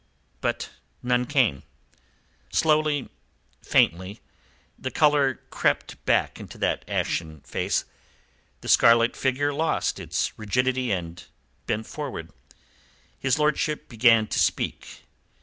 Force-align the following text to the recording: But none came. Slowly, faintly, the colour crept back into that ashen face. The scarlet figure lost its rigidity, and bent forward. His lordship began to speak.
But 0.41 0.71
none 1.03 1.27
came. 1.27 1.61
Slowly, 2.49 3.07
faintly, 3.61 4.19
the 4.79 4.89
colour 4.89 5.41
crept 5.51 6.03
back 6.05 6.39
into 6.39 6.57
that 6.57 6.83
ashen 6.87 7.41
face. 7.41 7.85
The 8.61 8.67
scarlet 8.67 9.15
figure 9.15 9.53
lost 9.53 9.99
its 9.99 10.35
rigidity, 10.39 10.91
and 10.91 11.23
bent 11.67 11.85
forward. 11.85 12.31
His 13.19 13.37
lordship 13.37 13.87
began 13.89 14.25
to 14.29 14.39
speak. 14.39 15.03